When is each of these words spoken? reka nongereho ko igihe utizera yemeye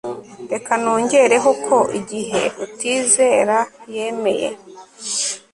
reka 0.51 0.71
nongereho 0.81 1.49
ko 1.65 1.77
igihe 1.99 2.41
utizera 2.65 3.57
yemeye 3.95 4.49